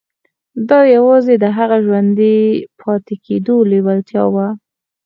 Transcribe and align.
دا 0.69 0.79
يوازې 0.95 1.35
د 1.43 1.45
هغه 1.57 1.77
د 1.79 1.83
ژوندي 1.85 2.37
پاتې 2.79 3.15
کېدو 3.25 3.55
لېوالتیا 3.71 4.23
وه. 4.33 4.47